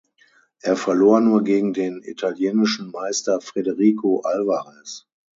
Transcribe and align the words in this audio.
Er 0.61 0.75
verlor 0.77 1.19
nur 1.19 1.43
gegen 1.43 1.73
den 1.73 2.01
italienischen 2.03 2.89
Meister 2.89 3.39
Frederico 3.39 4.21
Alvarez. 4.21 5.05